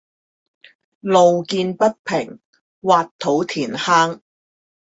[1.01, 2.39] 路見不平，
[2.79, 4.19] 挖土填坑